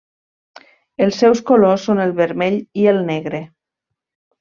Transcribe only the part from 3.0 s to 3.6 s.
negre.